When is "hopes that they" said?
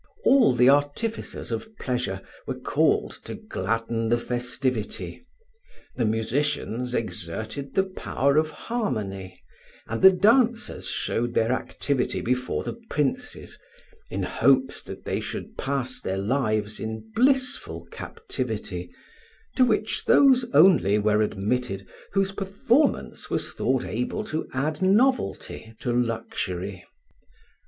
14.23-15.19